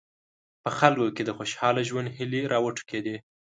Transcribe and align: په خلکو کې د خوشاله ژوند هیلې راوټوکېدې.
په 0.63 0.69
خلکو 0.79 1.13
کې 1.15 1.23
د 1.25 1.29
خوشاله 1.37 1.81
ژوند 1.89 2.07
هیلې 2.17 2.41
راوټوکېدې. 2.53 3.15